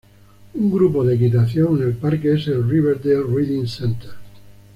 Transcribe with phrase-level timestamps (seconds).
[0.55, 4.09] Un grupo de equitación en el parque es el "Riverdale Riding Center".